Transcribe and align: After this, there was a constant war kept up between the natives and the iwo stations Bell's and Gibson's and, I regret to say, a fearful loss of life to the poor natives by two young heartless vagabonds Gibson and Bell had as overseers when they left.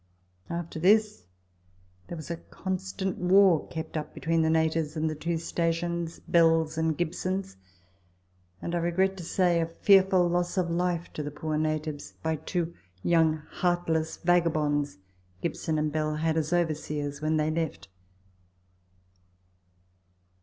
After 0.49 0.79
this, 0.79 1.25
there 2.07 2.15
was 2.17 2.31
a 2.31 2.37
constant 2.37 3.19
war 3.19 3.67
kept 3.67 3.95
up 3.95 4.15
between 4.15 4.41
the 4.41 4.49
natives 4.49 4.97
and 4.97 5.07
the 5.07 5.15
iwo 5.15 5.39
stations 5.39 6.19
Bell's 6.27 6.75
and 6.75 6.97
Gibson's 6.97 7.55
and, 8.63 8.73
I 8.73 8.79
regret 8.79 9.15
to 9.17 9.23
say, 9.23 9.61
a 9.61 9.67
fearful 9.67 10.27
loss 10.27 10.57
of 10.57 10.71
life 10.71 11.13
to 11.13 11.21
the 11.21 11.29
poor 11.29 11.55
natives 11.55 12.15
by 12.23 12.37
two 12.37 12.73
young 13.03 13.43
heartless 13.47 14.17
vagabonds 14.17 14.97
Gibson 15.39 15.77
and 15.77 15.91
Bell 15.91 16.15
had 16.15 16.35
as 16.35 16.51
overseers 16.51 17.21
when 17.21 17.37
they 17.37 17.51
left. 17.51 17.87